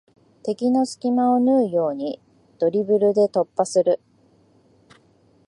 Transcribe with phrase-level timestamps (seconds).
[0.41, 2.19] 敵の隙間を縫うように
[2.57, 3.99] ドリブルで突破する